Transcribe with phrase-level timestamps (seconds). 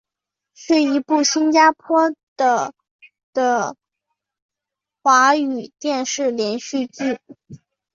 [0.55, 2.73] 是一部新加坡的
[3.33, 3.75] 的
[5.03, 7.19] 华语电视连续剧。